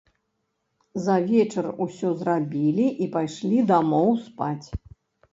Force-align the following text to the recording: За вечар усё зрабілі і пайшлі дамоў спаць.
За 1.07 1.17
вечар 1.31 1.67
усё 1.85 2.09
зрабілі 2.21 2.87
і 3.05 3.09
пайшлі 3.17 3.59
дамоў 3.73 4.09
спаць. 4.23 4.67